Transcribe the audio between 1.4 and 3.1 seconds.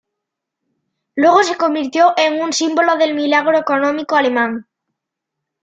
se convirtió en un símbolo